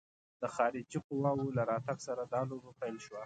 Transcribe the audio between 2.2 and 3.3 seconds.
دا لوبه پیل شوه.